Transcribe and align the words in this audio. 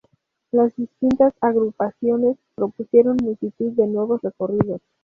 Las 0.49 0.75
distintas 0.77 1.31
agrupaciones 1.41 2.35
propusieron 2.55 3.17
multitud 3.21 3.73
de 3.73 3.85
nuevos 3.85 4.19
recorridos. 4.23 4.81